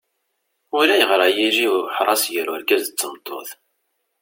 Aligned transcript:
Ulayɣer 0.77 1.19
ad 1.27 1.33
yili 1.37 1.67
uḥras 1.75 2.23
gar 2.33 2.47
urgaz 2.53 2.85
d 2.87 2.93
tmeṭṭut. 2.99 3.49